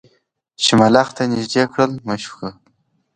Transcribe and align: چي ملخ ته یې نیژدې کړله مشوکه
چي 0.63 0.71
ملخ 0.79 1.07
ته 1.15 1.21
یې 1.23 1.29
نیژدې 1.31 1.63
کړله 1.73 2.01
مشوکه 2.07 2.49